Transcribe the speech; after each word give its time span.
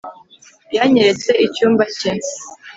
yanyeretse 0.75 1.31
icyumba 1.45 1.83
cye 1.95 2.11